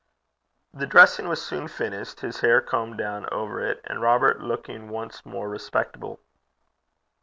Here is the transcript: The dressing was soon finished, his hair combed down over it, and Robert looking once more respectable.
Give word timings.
The 0.73 0.87
dressing 0.87 1.27
was 1.27 1.45
soon 1.45 1.67
finished, 1.67 2.21
his 2.21 2.39
hair 2.39 2.59
combed 2.59 2.97
down 2.97 3.27
over 3.31 3.59
it, 3.63 3.81
and 3.83 4.01
Robert 4.01 4.41
looking 4.41 4.89
once 4.89 5.23
more 5.27 5.47
respectable. 5.47 6.19